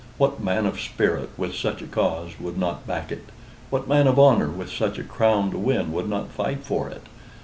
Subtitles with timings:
[0.17, 3.25] What man of spirit with such a cause would not back it?
[3.69, 7.03] What man of honor with such a crown to win would not fight for it?